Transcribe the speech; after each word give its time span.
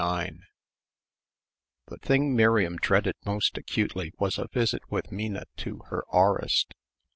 9 0.03 0.45
The 1.85 1.97
thing 1.97 2.35
Miriam 2.35 2.77
dreaded 2.77 3.17
most 3.23 3.55
acutely 3.55 4.11
was 4.17 4.39
a 4.39 4.47
visit 4.51 4.81
with 4.89 5.11
Minna 5.11 5.43
to 5.57 5.81
her 5.89 6.03
aurist. 6.11 6.73